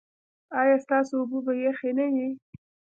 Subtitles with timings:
[0.61, 2.27] ایا ستاسو اوبه به یخې نه وي؟